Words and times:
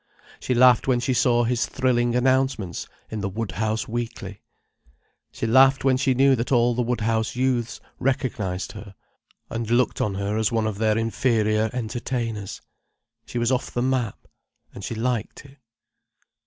She 0.39 0.55
laughed 0.55 0.87
when 0.87 0.99
she 0.99 1.13
saw 1.13 1.43
his 1.43 1.67
thrilling 1.67 2.15
announcements 2.15 2.87
in 3.11 3.21
the 3.21 3.29
Woodhouse 3.29 3.87
Weekly. 3.87 4.41
She 5.31 5.45
laughed 5.45 5.83
when 5.83 5.95
she 5.95 6.15
knew 6.15 6.35
that 6.37 6.51
all 6.51 6.73
the 6.73 6.81
Woodhouse 6.81 7.35
youths 7.35 7.79
recognized 7.99 8.71
her, 8.71 8.95
and 9.51 9.69
looked 9.69 10.01
on 10.01 10.15
her 10.15 10.37
as 10.37 10.51
one 10.51 10.65
of 10.65 10.79
their 10.79 10.97
inferior 10.97 11.69
entertainers. 11.71 12.61
She 13.27 13.37
was 13.37 13.51
off 13.51 13.69
the 13.69 13.83
map: 13.83 14.25
and 14.73 14.83
she 14.83 14.95
liked 14.95 15.45
it. 15.45 15.59